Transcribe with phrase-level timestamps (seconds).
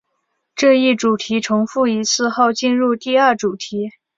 [0.55, 3.91] 这一主题重复一次后进入第二主题。